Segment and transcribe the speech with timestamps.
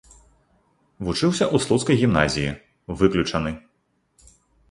[1.07, 2.55] Вучыўся ў слуцкай гімназіі,
[3.01, 3.51] выключаны.